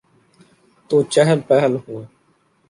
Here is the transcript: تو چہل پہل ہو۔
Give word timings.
تو 0.89 0.97
چہل 1.13 1.39
پہل 1.49 1.73
ہو۔ 1.83 1.95